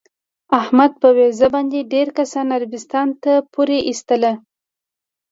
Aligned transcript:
احمد 0.59 0.91
په 1.01 1.07
ویزه 1.17 1.47
باندې 1.55 1.89
ډېر 1.93 2.07
کسان 2.17 2.47
عربستان 2.57 3.07
ته 3.23 3.33
پورې 3.53 3.77
ایستل. 3.87 4.23